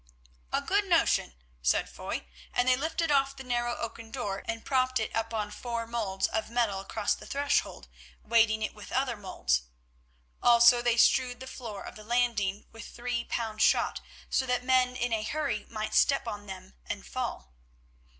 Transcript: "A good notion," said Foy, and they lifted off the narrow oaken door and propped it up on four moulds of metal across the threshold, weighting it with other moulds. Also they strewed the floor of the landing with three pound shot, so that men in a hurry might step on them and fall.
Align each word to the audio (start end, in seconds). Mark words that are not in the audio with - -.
"A 0.51 0.63
good 0.63 0.85
notion," 0.85 1.35
said 1.61 1.87
Foy, 1.87 2.25
and 2.55 2.67
they 2.67 2.75
lifted 2.75 3.11
off 3.11 3.35
the 3.37 3.43
narrow 3.43 3.75
oaken 3.75 4.09
door 4.09 4.41
and 4.47 4.65
propped 4.65 4.99
it 4.99 5.15
up 5.15 5.31
on 5.31 5.51
four 5.51 5.85
moulds 5.85 6.25
of 6.25 6.49
metal 6.49 6.79
across 6.79 7.13
the 7.13 7.27
threshold, 7.27 7.87
weighting 8.23 8.63
it 8.63 8.73
with 8.73 8.91
other 8.91 9.15
moulds. 9.15 9.61
Also 10.41 10.81
they 10.81 10.97
strewed 10.97 11.39
the 11.39 11.45
floor 11.45 11.83
of 11.83 11.95
the 11.95 12.03
landing 12.03 12.65
with 12.71 12.87
three 12.87 13.25
pound 13.25 13.61
shot, 13.61 14.01
so 14.27 14.47
that 14.47 14.63
men 14.63 14.95
in 14.95 15.13
a 15.13 15.21
hurry 15.21 15.67
might 15.69 15.93
step 15.93 16.27
on 16.27 16.47
them 16.47 16.73
and 16.87 17.05
fall. 17.05 17.53